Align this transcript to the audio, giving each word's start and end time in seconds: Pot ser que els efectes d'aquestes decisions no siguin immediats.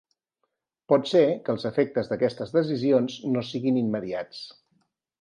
Pot 0.93 1.05
ser 1.11 1.21
que 1.43 1.53
els 1.57 1.67
efectes 1.71 2.11
d'aquestes 2.13 2.57
decisions 2.59 3.21
no 3.37 3.47
siguin 3.55 3.81
immediats. 3.87 4.45